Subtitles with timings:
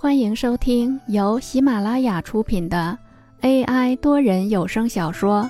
[0.00, 2.96] 欢迎收听由喜马拉雅出品的
[3.40, 5.42] AI 多人有声小说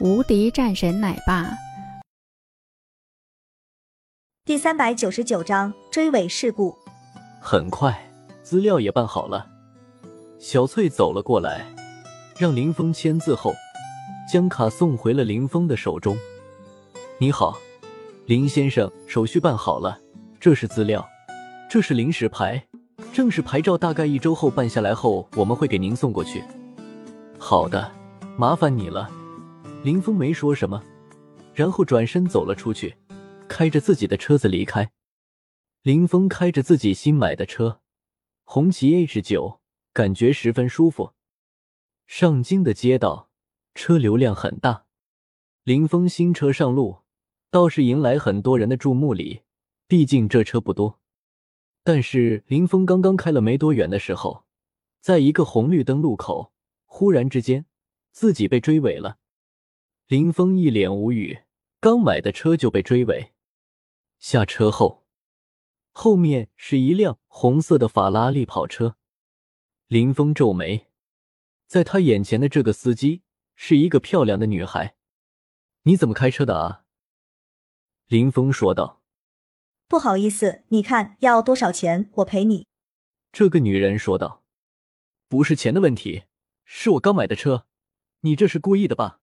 [0.04, 1.44] 《无敌战神奶爸》
[4.44, 6.76] 第三百九十九章追尾事故。
[7.40, 7.96] 很快，
[8.42, 9.48] 资料也办好了。
[10.40, 11.64] 小翠走了过来，
[12.36, 13.54] 让林峰签字后，
[14.28, 16.16] 将卡送回了林峰的手中。
[17.18, 17.56] 你好，
[18.26, 19.96] 林先生，手续办好了，
[20.40, 21.08] 这是资料，
[21.70, 22.66] 这是临时牌。
[23.12, 26.42] 正式牌照大概一周后办下来后，我们会给您送过去。
[27.38, 27.92] 好的，
[28.38, 29.10] 麻烦你了。
[29.84, 30.82] 林峰没说什么，
[31.52, 32.96] 然后转身走了出去，
[33.48, 34.90] 开着自己的车子离开。
[35.82, 37.80] 林峰开着自己新买的车，
[38.44, 39.60] 红旗 H 九，
[39.92, 41.12] 感觉十分舒服。
[42.06, 43.28] 上京的街道
[43.74, 44.84] 车流量很大，
[45.64, 47.00] 林峰新车上路，
[47.50, 49.42] 倒是迎来很多人的注目礼。
[49.86, 51.01] 毕竟这车不多。
[51.84, 54.44] 但是林峰刚刚开了没多远的时候，
[55.00, 56.52] 在一个红绿灯路口，
[56.84, 57.66] 忽然之间
[58.12, 59.18] 自己被追尾了。
[60.06, 61.40] 林峰一脸无语，
[61.80, 63.32] 刚买的车就被追尾。
[64.20, 65.04] 下车后，
[65.90, 68.96] 后面是一辆红色的法拉利跑车。
[69.88, 70.86] 林峰皱眉，
[71.66, 73.22] 在他眼前的这个司机
[73.56, 74.94] 是一个漂亮的女孩。
[75.82, 76.84] 你怎么开车的啊？
[78.06, 79.01] 林峰说道。
[79.92, 82.08] 不好意思，你看要多少钱？
[82.14, 82.66] 我赔你。”
[83.30, 84.42] 这个女人说道。
[85.28, 86.22] “不是钱的问题，
[86.64, 87.66] 是我刚买的车，
[88.20, 89.20] 你这是故意的吧？”“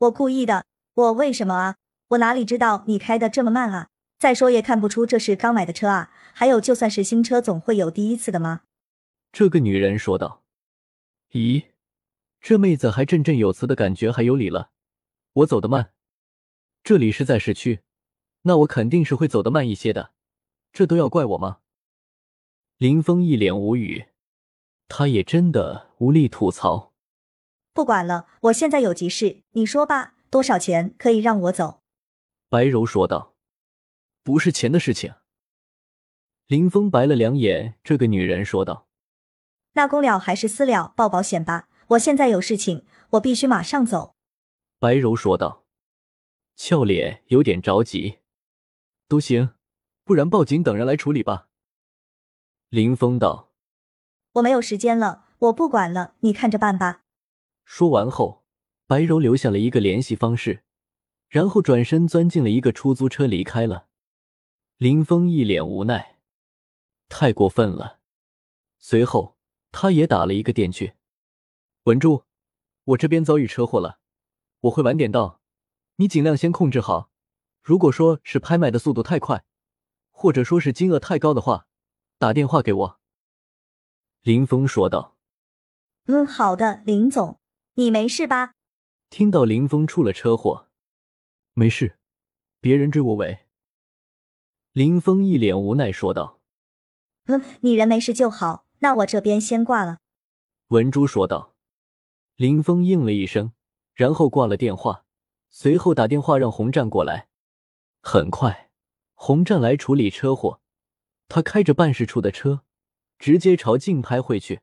[0.00, 1.76] 我故意的，我为什么啊？
[2.08, 3.90] 我哪里知道你开的这么慢啊？
[4.18, 6.10] 再说也看不出这是刚买的车啊。
[6.32, 8.62] 还有，就算是新车，总会有第一次的吗？”
[9.32, 10.42] 这个女人说道。
[11.32, 11.64] “咦，
[12.40, 14.70] 这妹子还振振有词的感觉，还有理了。
[15.34, 15.92] 我走得慢，
[16.82, 17.80] 这里是在市区。”
[18.42, 20.12] 那我肯定是会走得慢一些的，
[20.72, 21.58] 这都要怪我吗？
[22.78, 24.06] 林峰一脸无语，
[24.88, 26.92] 他也真的无力吐槽。
[27.72, 31.82] 不管了，我现在有急事，你说吧，多少钱可以让我走？
[32.48, 33.34] 白柔说道。
[34.24, 35.14] 不是钱的事情。
[36.46, 38.86] 林峰白了两眼，这个女人说道。
[39.72, 40.92] 那公了还是私了？
[40.96, 44.14] 报保险吧，我现在有事情，我必须马上走。
[44.78, 45.64] 白柔说道，
[46.56, 48.18] 俏脸有点着急。
[49.12, 49.50] 都行，
[50.04, 51.50] 不然报警等人来处理吧。
[52.70, 53.52] 林峰道
[54.32, 57.04] ：“我没有时间了，我不管了，你看着办吧。”
[57.66, 58.46] 说完后，
[58.86, 60.64] 白柔留下了一个联系方式，
[61.28, 63.88] 然后转身钻进了一个出租车离开了。
[64.78, 66.18] 林峰一脸无奈，
[67.10, 68.00] 太过分了。
[68.78, 69.36] 随后，
[69.72, 70.94] 他也打了一个电去
[71.84, 72.24] ：“文珠，
[72.84, 73.98] 我这边遭遇车祸了，
[74.60, 75.42] 我会晚点到，
[75.96, 77.10] 你尽量先控制好。”
[77.62, 79.44] 如果说是拍卖的速度太快，
[80.10, 81.66] 或者说是金额太高的话，
[82.18, 83.00] 打电话给我。”
[84.22, 85.16] 林峰说道。
[86.06, 87.38] “嗯，好的，林总，
[87.74, 88.54] 你没事吧？”
[89.08, 90.68] 听到林峰出了车祸，
[91.54, 91.98] 没事，
[92.60, 93.46] 别人追我尾。
[94.72, 96.40] 林峰一脸无奈说道。
[97.26, 99.98] “嗯，你人没事就好，那我这边先挂了。”
[100.68, 101.54] 文珠说道。
[102.36, 103.52] 林峰应了一声，
[103.94, 105.04] 然后挂了电话，
[105.50, 107.28] 随后打电话让洪战过来。
[108.04, 108.68] 很快，
[109.14, 110.60] 洪战来处理车祸。
[111.28, 112.64] 他开着办事处的车，
[113.16, 114.60] 直接朝竞拍会去。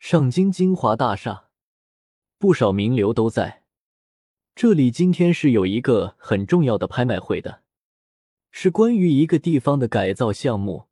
[0.00, 1.48] 上京金华大厦，
[2.38, 3.62] 不少名流都在。
[4.56, 7.62] 这里今天是有一个很重要的拍卖会的，
[8.50, 10.88] 是关于一个地方的改造项目，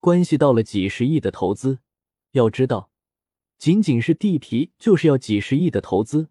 [0.00, 1.78] 关系到了几十亿的投资。
[2.32, 2.90] 要知道，
[3.56, 6.28] 仅仅是地皮就是要几十亿的投资。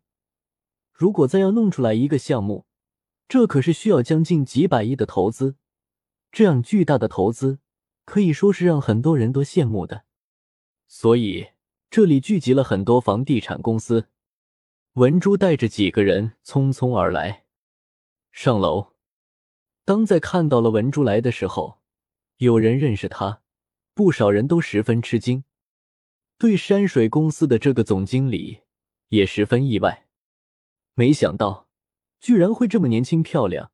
[0.94, 2.68] 如果再要弄出来一个项目，
[3.30, 5.56] 这可是需要将近几百亿的投资，
[6.32, 7.60] 这样巨大的投资
[8.04, 10.04] 可以说是让很多人都羡慕的。
[10.88, 11.50] 所以
[11.92, 14.10] 这里聚集了很多房地产公司。
[14.94, 17.46] 文珠带着几个人匆匆而来，
[18.32, 18.94] 上楼。
[19.86, 21.80] 当在看到了文珠来的时候，
[22.38, 23.44] 有人认识他，
[23.94, 25.44] 不少人都十分吃惊，
[26.40, 28.62] 对山水公司的这个总经理
[29.10, 30.08] 也十分意外，
[30.96, 31.69] 没想到。
[32.20, 33.72] 居然会这么年轻漂亮，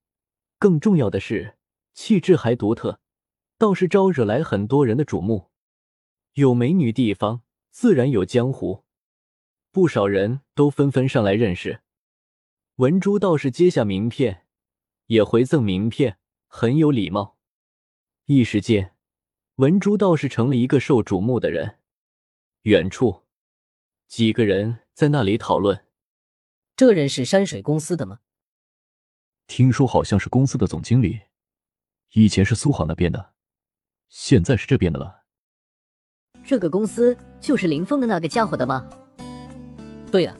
[0.59, 1.57] 更重要的是
[1.93, 2.99] 气质还独特，
[3.57, 5.49] 倒是招惹来很多人的瞩目。
[6.33, 8.83] 有美女地方，自然有江湖，
[9.71, 11.81] 不少人都纷纷上来认识。
[12.75, 14.45] 文珠倒是接下名片，
[15.07, 16.17] 也回赠名片，
[16.47, 17.37] 很有礼貌。
[18.25, 18.95] 一时间，
[19.55, 21.79] 文珠倒是成了一个受瞩目的人。
[22.63, 23.23] 远处，
[24.07, 25.85] 几个人在那里讨论：
[26.75, 28.19] 这人是山水公司的吗？
[29.47, 31.19] 听说好像是公司的总经理，
[32.13, 33.33] 以前是苏杭那边的，
[34.09, 35.23] 现在是这边的了。
[36.43, 38.87] 这个公司就是林峰的那个家伙的吗？
[40.11, 40.35] 对呀，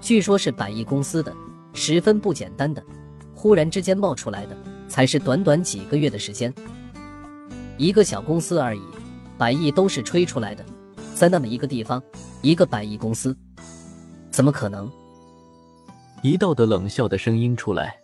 [0.00, 1.34] 据说是百亿公司的，
[1.72, 2.82] 十分不简单的。
[3.34, 4.56] 忽然之间冒出来的，
[4.88, 6.52] 才是短短几个月的时间。
[7.76, 8.82] 一个小公司而已，
[9.36, 10.64] 百亿都是吹出来的。
[11.14, 12.02] 在那么一个地方，
[12.40, 13.36] 一个百亿公司，
[14.30, 14.90] 怎么可能？
[16.22, 18.03] 一道的冷笑的声音出来。